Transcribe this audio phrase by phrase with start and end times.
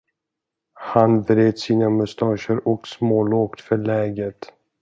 [0.93, 4.51] Han vred sina mustascher och smålog förläget.